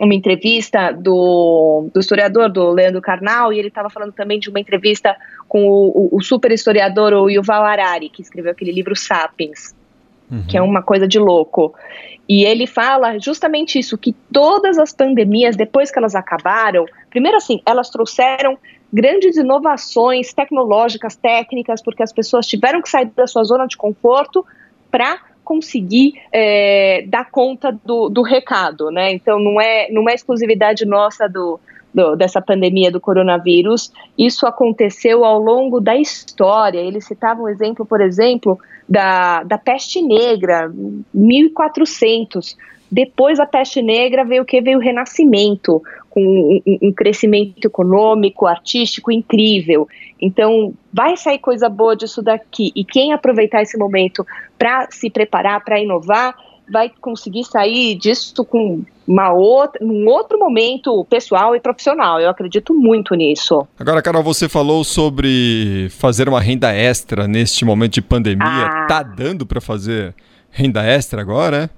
uma 0.00 0.14
entrevista 0.14 0.92
do, 0.92 1.88
do 1.92 1.98
historiador, 1.98 2.48
do 2.48 2.70
Leandro 2.70 3.00
Carnal, 3.00 3.52
e 3.52 3.58
ele 3.58 3.66
estava 3.66 3.90
falando 3.90 4.12
também 4.12 4.38
de 4.38 4.48
uma 4.48 4.60
entrevista 4.60 5.16
com 5.48 5.66
o, 5.66 5.88
o, 5.88 6.16
o, 6.16 6.22
super 6.22 6.52
historiador 6.52 7.12
o 7.14 7.28
Yuval 7.28 7.64
Harari, 7.64 8.08
que 8.08 8.22
escreveu 8.22 8.52
aquele 8.52 8.70
livro 8.70 8.94
Sapiens, 8.94 9.74
uhum. 10.30 10.44
que 10.46 10.56
é 10.56 10.62
uma 10.62 10.82
coisa 10.82 11.06
de 11.06 11.18
louco. 11.18 11.74
E 12.28 12.44
ele 12.44 12.66
fala 12.66 13.18
justamente 13.18 13.78
isso, 13.78 13.96
que 13.96 14.14
todas 14.32 14.78
as 14.78 14.92
pandemias, 14.92 15.56
depois 15.56 15.90
que 15.90 15.98
elas 15.98 16.14
acabaram, 16.14 16.84
primeiro 17.08 17.38
assim, 17.38 17.62
elas 17.64 17.88
trouxeram 17.88 18.58
grandes 18.92 19.36
inovações 19.36 20.32
tecnológicas, 20.32 21.16
técnicas, 21.16 21.82
porque 21.82 22.02
as 22.02 22.12
pessoas 22.12 22.46
tiveram 22.46 22.82
que 22.82 22.88
sair 22.88 23.06
da 23.16 23.26
sua 23.26 23.44
zona 23.44 23.66
de 23.66 23.76
conforto 23.76 24.44
para 24.90 25.18
conseguir 25.42 26.20
é, 26.30 27.04
dar 27.08 27.30
conta 27.30 27.72
do, 27.82 28.10
do 28.10 28.20
recado, 28.20 28.90
né? 28.90 29.10
Então 29.10 29.38
não 29.38 29.58
é, 29.58 29.90
não 29.90 30.06
é 30.08 30.14
exclusividade 30.14 30.84
nossa 30.84 31.26
do, 31.26 31.58
do, 31.98 32.14
dessa 32.14 32.40
pandemia 32.40 32.92
do 32.92 33.00
coronavírus. 33.00 33.92
Isso 34.16 34.46
aconteceu 34.46 35.24
ao 35.24 35.40
longo 35.40 35.80
da 35.80 35.96
história. 35.96 36.78
Ele 36.78 37.00
citava 37.00 37.42
um 37.42 37.48
exemplo, 37.48 37.84
por 37.84 38.00
exemplo, 38.00 38.56
da, 38.88 39.42
da 39.42 39.58
peste 39.58 40.00
negra, 40.00 40.72
1400. 41.12 42.56
Depois 42.90 43.38
da 43.38 43.46
peste 43.46 43.82
negra 43.82 44.24
veio 44.24 44.44
o 44.44 44.46
que? 44.46 44.60
Veio 44.60 44.78
o 44.78 44.80
renascimento, 44.80 45.82
com 46.08 46.22
um, 46.22 46.60
um, 46.82 46.92
crescimento 46.92 47.66
econômico, 47.66 48.46
artístico 48.46 49.10
incrível. 49.10 49.88
Então, 50.22 50.72
vai 50.92 51.16
sair 51.16 51.38
coisa 51.40 51.68
boa 51.68 51.96
disso 51.96 52.22
daqui. 52.22 52.70
E 52.76 52.84
quem 52.84 53.12
aproveitar 53.12 53.60
esse 53.60 53.76
momento 53.76 54.24
para 54.56 54.88
se 54.90 55.10
preparar, 55.10 55.64
para 55.64 55.80
inovar, 55.80 56.34
vai 56.70 56.90
conseguir 57.00 57.44
sair 57.44 57.94
disso 57.96 58.44
com 58.44 58.82
uma 59.06 59.32
outra, 59.32 59.82
um 59.84 60.06
outro 60.06 60.38
momento 60.38 61.04
pessoal 61.06 61.56
e 61.56 61.60
profissional. 61.60 62.20
Eu 62.20 62.28
acredito 62.28 62.74
muito 62.74 63.14
nisso. 63.14 63.66
Agora, 63.78 64.02
Carol, 64.02 64.22
você 64.22 64.48
falou 64.48 64.84
sobre 64.84 65.88
fazer 65.90 66.28
uma 66.28 66.40
renda 66.40 66.72
extra 66.72 67.26
neste 67.26 67.64
momento 67.64 67.94
de 67.94 68.02
pandemia. 68.02 68.66
Ah. 68.66 68.86
Tá 68.86 69.02
dando 69.02 69.46
para 69.46 69.60
fazer 69.60 70.14
renda 70.50 70.84
extra 70.84 71.20
agora? 71.20 71.70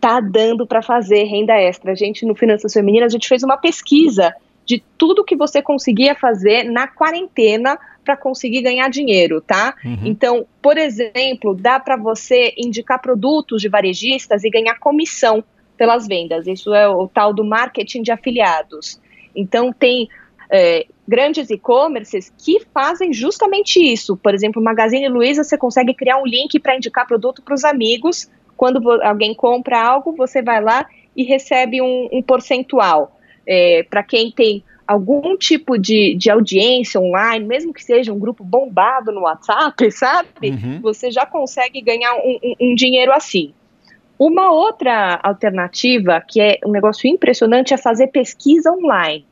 Tá 0.00 0.20
dando 0.20 0.66
para 0.66 0.82
fazer 0.82 1.24
renda 1.24 1.54
extra. 1.54 1.92
A 1.92 1.94
gente 1.94 2.26
no 2.26 2.34
Finanças 2.34 2.72
Femininas 2.72 3.12
a 3.12 3.16
gente 3.16 3.28
fez 3.28 3.42
uma 3.42 3.56
pesquisa 3.56 4.34
de 4.64 4.82
tudo 4.98 5.24
que 5.24 5.36
você 5.36 5.62
conseguia 5.62 6.14
fazer 6.16 6.64
na 6.64 6.88
quarentena 6.88 7.78
para 8.06 8.16
conseguir 8.16 8.62
ganhar 8.62 8.88
dinheiro, 8.88 9.40
tá? 9.40 9.74
Uhum. 9.84 9.98
Então, 10.04 10.46
por 10.62 10.78
exemplo, 10.78 11.54
dá 11.54 11.80
para 11.80 11.96
você 11.96 12.54
indicar 12.56 13.02
produtos 13.02 13.60
de 13.60 13.68
varejistas 13.68 14.44
e 14.44 14.48
ganhar 14.48 14.78
comissão 14.78 15.42
pelas 15.76 16.06
vendas. 16.06 16.46
Isso 16.46 16.72
é 16.72 16.88
o 16.88 17.08
tal 17.08 17.34
do 17.34 17.44
marketing 17.44 18.02
de 18.02 18.12
afiliados. 18.12 19.00
Então, 19.34 19.72
tem 19.72 20.08
é, 20.48 20.86
grandes 21.06 21.50
e-commerces 21.50 22.32
que 22.38 22.60
fazem 22.72 23.12
justamente 23.12 23.80
isso. 23.80 24.16
Por 24.16 24.32
exemplo, 24.32 24.62
Magazine 24.62 25.08
Luiza, 25.08 25.42
você 25.42 25.58
consegue 25.58 25.92
criar 25.92 26.18
um 26.18 26.26
link 26.26 26.58
para 26.60 26.76
indicar 26.76 27.06
produto 27.06 27.42
para 27.42 27.54
os 27.54 27.64
amigos. 27.64 28.30
Quando 28.56 28.80
alguém 29.02 29.34
compra 29.34 29.82
algo, 29.82 30.14
você 30.16 30.40
vai 30.40 30.62
lá 30.62 30.86
e 31.16 31.24
recebe 31.24 31.82
um, 31.82 32.08
um 32.12 32.22
percentual. 32.22 33.18
É, 33.46 33.84
para 33.90 34.02
quem 34.02 34.30
tem 34.30 34.62
algum 34.86 35.36
tipo 35.36 35.76
de, 35.76 36.14
de 36.14 36.30
audiência 36.30 37.00
online, 37.00 37.44
mesmo 37.44 37.72
que 37.72 37.82
seja 37.82 38.12
um 38.12 38.18
grupo 38.18 38.44
bombado 38.44 39.10
no 39.10 39.22
WhatsApp, 39.22 39.90
sabe? 39.92 40.50
Uhum. 40.50 40.80
Você 40.80 41.10
já 41.10 41.26
consegue 41.26 41.80
ganhar 41.80 42.14
um, 42.14 42.38
um, 42.42 42.54
um 42.60 42.74
dinheiro 42.74 43.12
assim. 43.12 43.52
Uma 44.18 44.50
outra 44.50 45.20
alternativa, 45.22 46.22
que 46.26 46.40
é 46.40 46.58
um 46.64 46.70
negócio 46.70 47.08
impressionante, 47.08 47.74
é 47.74 47.76
fazer 47.76 48.06
pesquisa 48.06 48.70
online. 48.70 49.26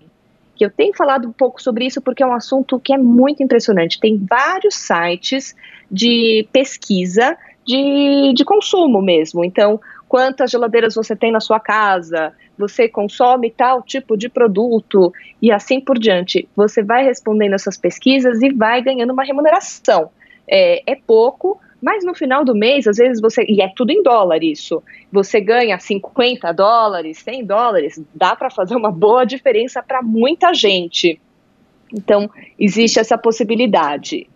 Que 0.57 0.65
eu 0.65 0.71
tenho 0.71 0.95
falado 0.95 1.27
um 1.27 1.33
pouco 1.33 1.61
sobre 1.63 1.87
isso 1.87 2.03
porque 2.03 2.23
é 2.23 2.27
um 2.27 2.35
assunto 2.35 2.79
que 2.79 2.93
é 2.93 2.99
muito 2.99 3.43
impressionante. 3.43 3.99
Tem 3.99 4.19
vários 4.29 4.75
sites 4.75 5.57
de 5.91 6.47
pesquisa 6.53 7.37
de, 7.67 8.35
de 8.35 8.45
consumo 8.45 9.01
mesmo. 9.01 9.45
Então, 9.45 9.81
quantas 10.15 10.53
geladeiras 10.53 10.95
você 10.95 11.17
tem 11.17 11.33
na 11.33 11.41
sua 11.41 11.59
casa, 11.59 12.33
você 12.57 12.89
consome 12.89 13.51
tal 13.51 13.83
tipo 13.83 14.17
de 14.17 14.29
produto 14.29 15.13
e 15.43 15.51
assim 15.51 15.81
por 15.81 15.99
diante. 15.99 16.49
Você 16.55 16.85
vai 16.85 17.05
respondendo 17.05 17.55
essas 17.55 17.77
pesquisas 17.77 18.41
e 18.41 18.49
vai 18.53 18.81
ganhando 18.81 19.13
uma 19.13 19.25
remuneração. 19.25 20.11
É, 20.47 20.89
é 20.89 20.95
pouco, 20.95 21.61
mas 21.83 22.05
no 22.05 22.15
final 22.15 22.45
do 22.45 22.55
mês, 22.55 22.87
às 22.87 22.97
vezes 22.97 23.21
você. 23.21 23.45
E 23.49 23.61
é 23.61 23.69
tudo 23.75 23.91
em 23.91 24.05
dólar 24.05 24.45
isso. 24.45 24.85
Você 25.11 25.41
ganha 25.41 25.81
50 25.81 26.53
dólares, 26.53 27.19
100 27.19 27.45
dólares, 27.45 28.01
dá 28.15 28.37
para 28.37 28.51
fazer 28.51 28.77
uma 28.77 28.93
boa 28.93 29.25
diferença 29.25 29.83
para 29.83 30.01
muita 30.01 30.55
gente. 30.55 31.21
Então, 31.93 32.31
existe 32.57 33.01
essa 33.01 33.19
possibilidade. 33.19 34.29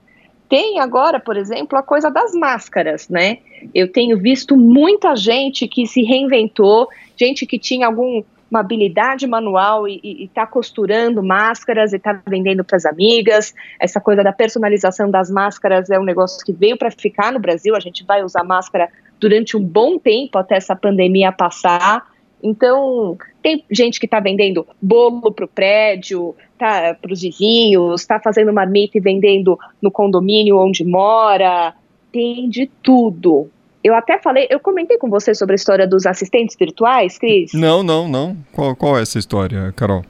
Tem 0.48 0.80
agora, 0.80 1.20
por 1.20 1.36
exemplo, 1.36 1.78
a 1.78 1.82
coisa 1.82 2.10
das 2.10 2.32
máscaras, 2.32 3.08
né? 3.08 3.38
Eu 3.74 3.90
tenho 3.92 4.18
visto 4.18 4.56
muita 4.56 5.14
gente 5.14 5.68
que 5.68 5.86
se 5.86 6.02
reinventou, 6.02 6.88
gente 7.16 7.44
que 7.44 7.58
tinha 7.58 7.86
alguma 7.86 8.24
habilidade 8.54 9.26
manual 9.26 9.86
e 9.86 10.24
está 10.24 10.46
costurando 10.46 11.22
máscaras 11.22 11.92
e 11.92 11.96
está 11.96 12.18
vendendo 12.26 12.64
para 12.64 12.76
as 12.76 12.86
amigas. 12.86 13.54
Essa 13.78 14.00
coisa 14.00 14.22
da 14.22 14.32
personalização 14.32 15.10
das 15.10 15.30
máscaras 15.30 15.90
é 15.90 15.98
um 15.98 16.04
negócio 16.04 16.44
que 16.44 16.52
veio 16.52 16.78
para 16.78 16.90
ficar 16.90 17.30
no 17.30 17.38
Brasil. 17.38 17.76
A 17.76 17.80
gente 17.80 18.04
vai 18.04 18.24
usar 18.24 18.42
máscara 18.42 18.88
durante 19.20 19.56
um 19.56 19.62
bom 19.62 19.98
tempo 19.98 20.38
até 20.38 20.56
essa 20.56 20.74
pandemia 20.74 21.30
passar. 21.30 22.06
Então, 22.42 23.16
tem 23.42 23.64
gente 23.70 23.98
que 23.98 24.06
está 24.06 24.20
vendendo 24.20 24.66
bolo 24.80 25.32
para 25.32 25.44
o 25.44 25.48
prédio, 25.48 26.34
tá, 26.56 26.96
para 27.00 27.12
os 27.12 27.20
vizinhos, 27.20 28.00
está 28.00 28.20
fazendo 28.20 28.52
marmita 28.52 28.98
e 28.98 29.00
vendendo 29.00 29.58
no 29.82 29.90
condomínio 29.90 30.58
onde 30.58 30.84
mora, 30.84 31.74
tem 32.12 32.48
de 32.48 32.70
tudo. 32.82 33.50
Eu 33.82 33.94
até 33.94 34.18
falei, 34.18 34.46
eu 34.50 34.60
comentei 34.60 34.98
com 34.98 35.08
você 35.08 35.34
sobre 35.34 35.54
a 35.54 35.56
história 35.56 35.86
dos 35.86 36.06
assistentes 36.06 36.56
virtuais, 36.58 37.18
Cris? 37.18 37.52
Não, 37.52 37.82
não, 37.82 38.08
não. 38.08 38.36
Qual, 38.52 38.74
qual 38.76 38.98
é 38.98 39.02
essa 39.02 39.18
história, 39.18 39.72
Carol? 39.74 40.04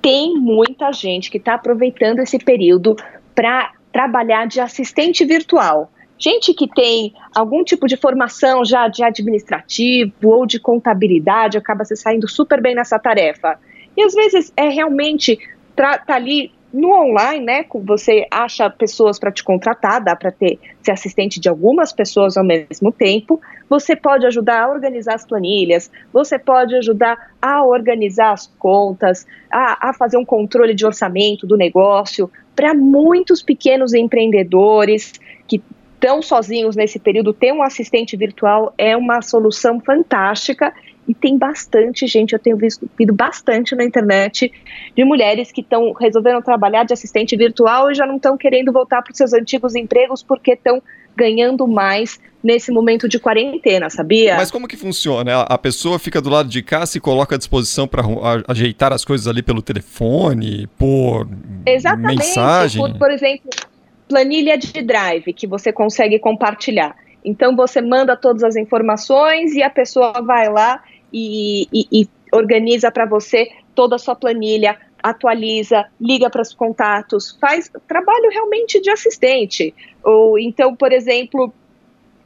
Tem 0.00 0.34
muita 0.34 0.92
gente 0.92 1.30
que 1.30 1.38
está 1.38 1.54
aproveitando 1.54 2.20
esse 2.20 2.38
período 2.38 2.96
para 3.34 3.72
trabalhar 3.92 4.46
de 4.46 4.60
assistente 4.60 5.24
virtual. 5.24 5.91
Gente 6.22 6.54
que 6.54 6.68
tem 6.68 7.12
algum 7.34 7.64
tipo 7.64 7.88
de 7.88 7.96
formação 7.96 8.64
já 8.64 8.86
de 8.86 9.02
administrativo 9.02 10.12
ou 10.22 10.46
de 10.46 10.60
contabilidade 10.60 11.58
acaba 11.58 11.84
se 11.84 11.96
saindo 11.96 12.28
super 12.28 12.62
bem 12.62 12.76
nessa 12.76 12.96
tarefa. 12.96 13.58
E 13.96 14.04
às 14.04 14.14
vezes 14.14 14.52
é 14.56 14.68
realmente 14.68 15.36
tá 15.74 16.00
ali 16.08 16.52
no 16.72 16.92
online, 16.92 17.44
né, 17.44 17.64
você 17.84 18.26
acha 18.30 18.70
pessoas 18.70 19.18
para 19.18 19.32
te 19.32 19.42
contratar, 19.42 20.02
dá 20.02 20.16
para 20.16 20.30
ter 20.30 20.58
ser 20.80 20.92
assistente 20.92 21.38
de 21.38 21.48
algumas 21.48 21.92
pessoas 21.92 22.36
ao 22.36 22.44
mesmo 22.44 22.92
tempo. 22.92 23.40
Você 23.68 23.96
pode 23.96 24.24
ajudar 24.24 24.62
a 24.62 24.70
organizar 24.70 25.14
as 25.14 25.26
planilhas, 25.26 25.90
você 26.12 26.38
pode 26.38 26.74
ajudar 26.76 27.32
a 27.42 27.64
organizar 27.64 28.32
as 28.32 28.46
contas, 28.58 29.26
a, 29.50 29.90
a 29.90 29.92
fazer 29.92 30.16
um 30.16 30.24
controle 30.24 30.72
de 30.72 30.86
orçamento 30.86 31.48
do 31.48 31.56
negócio. 31.56 32.30
Para 32.54 32.74
muitos 32.74 33.42
pequenos 33.42 33.92
empreendedores 33.92 35.12
que 35.48 35.60
estão 36.02 36.20
sozinhos 36.20 36.74
nesse 36.74 36.98
período, 36.98 37.32
ter 37.32 37.52
um 37.52 37.62
assistente 37.62 38.16
virtual 38.16 38.74
é 38.76 38.96
uma 38.96 39.22
solução 39.22 39.80
fantástica 39.80 40.74
e 41.06 41.14
tem 41.14 41.38
bastante 41.38 42.06
gente, 42.08 42.32
eu 42.32 42.38
tenho 42.40 42.56
visto 42.56 42.88
visto 42.98 43.14
bastante 43.14 43.74
na 43.76 43.84
internet 43.84 44.52
de 44.96 45.04
mulheres 45.04 45.52
que 45.52 45.60
estão 45.60 45.92
resolvendo 45.92 46.42
trabalhar 46.42 46.84
de 46.84 46.92
assistente 46.92 47.36
virtual 47.36 47.90
e 47.90 47.94
já 47.94 48.04
não 48.04 48.16
estão 48.16 48.36
querendo 48.36 48.72
voltar 48.72 49.00
para 49.02 49.12
os 49.12 49.16
seus 49.16 49.32
antigos 49.32 49.76
empregos 49.76 50.22
porque 50.22 50.52
estão 50.52 50.82
ganhando 51.16 51.68
mais 51.68 52.18
nesse 52.42 52.72
momento 52.72 53.08
de 53.08 53.18
quarentena, 53.18 53.88
sabia? 53.88 54.36
Mas 54.36 54.50
como 54.50 54.66
que 54.66 54.76
funciona? 54.76 55.42
A 55.42 55.58
pessoa 55.58 55.98
fica 55.98 56.20
do 56.20 56.28
lado 56.28 56.48
de 56.48 56.62
cá, 56.62 56.84
se 56.84 56.98
coloca 56.98 57.36
à 57.36 57.38
disposição 57.38 57.86
para 57.86 58.02
ajeitar 58.48 58.92
as 58.92 59.04
coisas 59.04 59.28
ali 59.28 59.42
pelo 59.42 59.62
telefone, 59.62 60.66
por 60.76 61.28
Exatamente, 61.64 62.18
mensagem? 62.18 62.82
Por, 62.82 62.98
por 62.98 63.10
exemplo, 63.10 63.50
planilha 64.12 64.58
de 64.58 64.82
drive 64.82 65.32
que 65.32 65.46
você 65.46 65.72
consegue 65.72 66.18
compartilhar. 66.18 66.94
Então 67.24 67.56
você 67.56 67.80
manda 67.80 68.14
todas 68.14 68.44
as 68.44 68.56
informações 68.56 69.54
e 69.54 69.62
a 69.62 69.70
pessoa 69.70 70.12
vai 70.20 70.50
lá 70.50 70.82
e, 71.10 71.66
e, 71.72 71.86
e 71.90 72.08
organiza 72.30 72.90
para 72.90 73.06
você 73.06 73.48
toda 73.74 73.96
a 73.96 73.98
sua 73.98 74.14
planilha, 74.14 74.76
atualiza, 75.02 75.86
liga 75.98 76.28
para 76.28 76.42
os 76.42 76.52
contatos, 76.52 77.36
faz 77.40 77.70
trabalho 77.88 78.28
realmente 78.30 78.80
de 78.82 78.90
assistente. 78.90 79.74
Ou 80.04 80.38
então, 80.38 80.76
por 80.76 80.92
exemplo, 80.92 81.50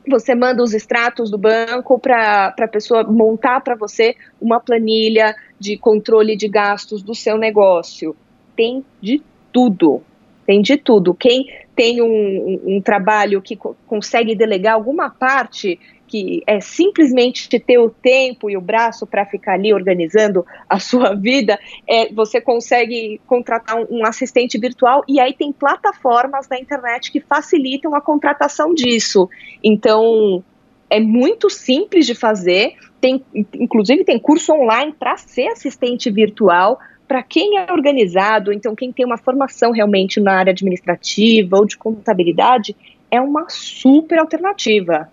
você 0.08 0.34
manda 0.34 0.62
os 0.62 0.74
extratos 0.74 1.30
do 1.30 1.38
banco 1.38 2.00
para 2.00 2.54
a 2.58 2.68
pessoa 2.68 3.04
montar 3.04 3.60
para 3.60 3.76
você 3.76 4.16
uma 4.40 4.58
planilha 4.58 5.36
de 5.58 5.76
controle 5.76 6.36
de 6.36 6.48
gastos 6.48 7.00
do 7.00 7.14
seu 7.14 7.38
negócio. 7.38 8.16
Tem 8.56 8.84
de 9.00 9.22
tudo. 9.52 10.02
Tem 10.46 10.62
de 10.62 10.76
tudo. 10.76 11.12
Quem 11.12 11.46
tem 11.74 12.00
um, 12.00 12.60
um, 12.64 12.80
trabalho 12.80 13.42
que 13.42 13.56
co 13.56 13.76
consegue 13.86 14.34
delegar 14.34 14.74
alguma 14.74 15.10
parte 15.10 15.78
que 16.06 16.42
é 16.46 16.60
simplesmente 16.60 17.48
ter 17.58 17.78
o 17.78 17.90
tempo 17.90 18.48
e 18.48 18.56
o 18.56 18.60
braço 18.60 19.06
para 19.06 19.26
ficar 19.26 19.54
ali 19.54 19.74
organizando 19.74 20.46
a 20.70 20.78
sua 20.78 21.14
vida, 21.14 21.58
é, 21.86 22.12
você 22.12 22.40
consegue 22.40 23.20
contratar 23.26 23.76
um, 23.76 23.98
um, 23.98 24.06
assistente 24.06 24.56
virtual 24.56 25.02
e 25.08 25.18
aí 25.18 25.34
tem 25.34 25.52
plataformas 25.52 26.48
na 26.48 26.58
internet 26.58 27.10
que 27.10 27.20
facilitam 27.20 27.94
a 27.94 28.00
contratação 28.00 28.72
disso. 28.72 29.28
Então 29.62 30.44
é 30.88 31.00
muito 31.00 31.50
simples 31.50 32.06
de 32.06 32.14
fazer, 32.14 32.74
tem, 33.00 33.24
inclusive 33.54 34.04
tem 34.04 34.18
curso 34.18 34.52
online 34.52 34.94
para 34.96 35.16
ser 35.16 35.48
assistente 35.48 36.10
virtual. 36.10 36.78
Para 37.06 37.22
quem 37.22 37.56
é 37.58 37.72
organizado, 37.72 38.52
então 38.52 38.75
quem 38.75 38.92
tem 38.92 39.06
uma 39.06 39.16
formação 39.16 39.70
realmente 39.70 40.20
na 40.20 40.32
área 40.32 40.50
administrativa 40.50 41.56
ou 41.56 41.64
de 41.64 41.76
contabilidade, 41.76 42.75
é 43.10 43.20
uma 43.20 43.46
super 43.48 44.18
alternativa. 44.18 45.08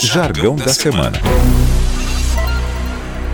Jargão 0.00 0.56
da 0.56 0.68
Semana. 0.68 1.18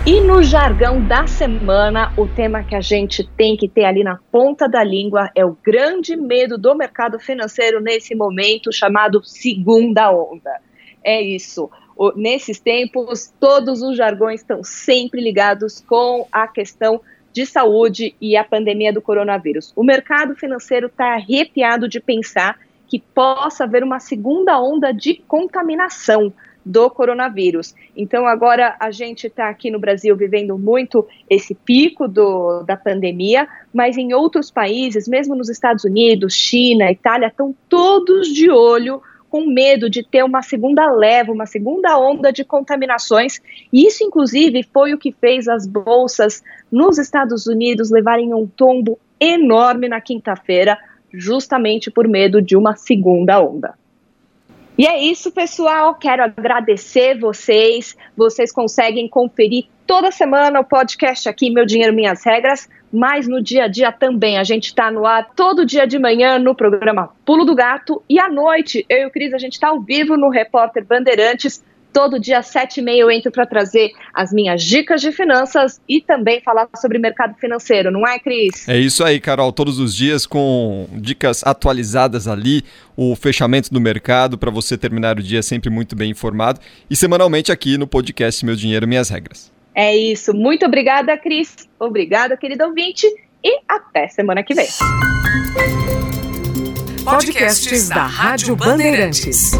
E 0.05 0.19
no 0.21 0.43
jargão 0.43 1.01
da 1.07 1.25
semana, 1.25 2.13
o 2.15 2.27
tema 2.27 2.61
que 2.61 2.75
a 2.75 2.81
gente 2.81 3.23
tem 3.23 3.57
que 3.57 3.67
ter 3.67 3.85
ali 3.85 4.03
na 4.03 4.19
ponta 4.31 4.67
da 4.67 4.83
língua 4.83 5.31
é 5.33 5.43
o 5.43 5.57
grande 5.63 6.15
medo 6.15 6.59
do 6.59 6.75
mercado 6.75 7.17
financeiro 7.17 7.81
nesse 7.81 8.13
momento, 8.13 8.71
chamado 8.71 9.23
segunda 9.23 10.11
onda. 10.11 10.59
É 11.03 11.21
isso. 11.21 11.71
Nesses 12.15 12.59
tempos, 12.59 13.33
todos 13.39 13.81
os 13.81 13.95
jargões 13.95 14.41
estão 14.41 14.63
sempre 14.63 15.21
ligados 15.21 15.81
com 15.81 16.27
a 16.31 16.47
questão 16.47 17.01
de 17.31 17.45
saúde 17.45 18.15
e 18.19 18.37
a 18.37 18.43
pandemia 18.43 18.93
do 18.93 19.01
coronavírus. 19.01 19.73
O 19.75 19.83
mercado 19.83 20.35
financeiro 20.35 20.87
está 20.87 21.13
arrepiado 21.13 21.87
de 21.87 21.99
pensar 21.99 22.57
que 22.87 22.99
possa 22.99 23.63
haver 23.63 23.83
uma 23.83 23.99
segunda 23.99 24.61
onda 24.61 24.93
de 24.93 25.15
contaminação 25.27 26.33
do 26.65 26.89
coronavírus. 26.89 27.75
Então, 27.95 28.25
agora 28.25 28.75
a 28.79 28.89
gente 28.89 29.27
está 29.27 29.49
aqui 29.49 29.69
no 29.69 29.79
Brasil 29.79 30.15
vivendo 30.15 30.57
muito 30.57 31.05
esse 31.29 31.53
pico 31.53 32.07
do, 32.07 32.63
da 32.63 32.75
pandemia, 32.75 33.47
mas 33.71 33.97
em 33.97 34.13
outros 34.13 34.49
países, 34.49 35.07
mesmo 35.07 35.35
nos 35.35 35.47
Estados 35.47 35.83
Unidos, 35.83 36.33
China, 36.33 36.91
Itália, 36.91 37.27
estão 37.27 37.55
todos 37.69 38.29
de 38.29 38.49
olho 38.49 39.01
com 39.35 39.47
medo 39.47 39.89
de 39.89 40.01
ter 40.01 40.23
uma 40.23 40.41
segunda 40.41 40.89
leva, 40.89 41.29
uma 41.29 41.45
segunda 41.45 41.99
onda 41.99 42.31
de 42.31 42.45
contaminações. 42.45 43.41
E 43.73 43.85
isso, 43.85 44.01
inclusive, 44.01 44.63
foi 44.63 44.93
o 44.93 44.97
que 44.97 45.11
fez 45.11 45.49
as 45.49 45.67
bolsas 45.67 46.41
nos 46.71 46.97
Estados 46.97 47.45
Unidos 47.45 47.91
levarem 47.91 48.33
um 48.33 48.47
tombo 48.47 48.97
enorme 49.19 49.89
na 49.89 49.99
quinta-feira, 49.99 50.77
justamente 51.13 51.91
por 51.91 52.07
medo 52.07 52.41
de 52.41 52.55
uma 52.55 52.77
segunda 52.77 53.41
onda. 53.41 53.73
E 54.77 54.87
é 54.87 55.03
isso, 55.03 55.29
pessoal. 55.29 55.95
Quero 55.95 56.23
agradecer 56.23 57.19
vocês. 57.19 57.93
Vocês 58.15 58.53
conseguem 58.53 59.09
conferir 59.09 59.65
toda 59.85 60.11
semana 60.11 60.61
o 60.61 60.63
podcast 60.63 61.27
aqui, 61.27 61.49
Meu 61.49 61.65
Dinheiro, 61.65 61.93
Minhas 61.93 62.23
Regras, 62.23 62.69
mas 62.95 63.27
no 63.27 63.41
dia 63.41 63.65
a 63.65 63.67
dia 63.67 63.91
também. 63.91 64.37
A 64.37 64.43
gente 64.43 64.65
está 64.65 64.89
no 64.89 65.05
ar 65.05 65.29
todo 65.35 65.65
dia 65.65 65.85
de 65.85 65.99
manhã 65.99 66.39
no 66.39 66.55
programa 66.55 67.09
Pulo 67.25 67.45
do 67.45 67.53
Gato 67.53 68.01
e 68.09 68.19
à 68.19 68.29
noite, 68.29 68.85
eu 68.89 68.99
e 68.99 69.05
o 69.05 69.11
Cris, 69.11 69.33
a 69.33 69.37
gente 69.37 69.53
está 69.53 69.67
ao 69.67 69.81
vivo 69.81 70.15
no 70.17 70.29
Repórter 70.29 70.85
Bandeirantes 70.85 71.61
Todo 71.95 72.19
dia, 72.19 72.41
sete 72.41 72.81
e 72.81 72.83
meia, 72.83 72.99
eu 72.99 73.09
entro 73.09 73.31
para 73.31 73.45
trazer 73.45 73.93
as 74.13 74.33
minhas 74.33 74.61
dicas 74.61 74.99
de 74.99 75.13
finanças 75.13 75.79
e 75.87 76.01
também 76.01 76.41
falar 76.41 76.67
sobre 76.75 76.99
mercado 76.99 77.35
financeiro, 77.35 77.89
não 77.89 78.05
é, 78.05 78.19
Cris? 78.19 78.67
É 78.67 78.77
isso 78.77 79.01
aí, 79.01 79.17
Carol. 79.17 79.49
Todos 79.53 79.79
os 79.79 79.95
dias 79.95 80.25
com 80.25 80.89
dicas 80.91 81.41
atualizadas 81.45 82.27
ali, 82.27 82.65
o 82.97 83.15
fechamento 83.15 83.73
do 83.73 83.79
mercado 83.79 84.37
para 84.37 84.51
você 84.51 84.77
terminar 84.77 85.17
o 85.17 85.23
dia 85.23 85.41
sempre 85.41 85.69
muito 85.69 85.95
bem 85.95 86.11
informado 86.11 86.59
e 86.89 86.97
semanalmente 86.97 87.49
aqui 87.49 87.77
no 87.77 87.87
podcast 87.87 88.45
Meu 88.45 88.57
Dinheiro, 88.57 88.85
Minhas 88.85 89.07
Regras. 89.07 89.54
É 89.75 89.95
isso. 89.95 90.33
Muito 90.33 90.65
obrigada, 90.65 91.17
Cris. 91.17 91.67
Obrigada, 91.77 92.37
querido 92.37 92.65
ouvinte. 92.65 93.05
E 93.43 93.59
até 93.67 94.07
semana 94.07 94.41
que 94.41 94.55
vem. 94.55 94.67
Podcasts 97.03 97.89
da 97.89 98.05
Rádio 98.05 98.55
Bandeirantes. 98.55 99.51